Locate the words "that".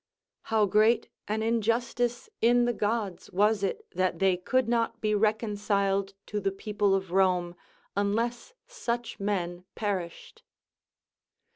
3.91-4.17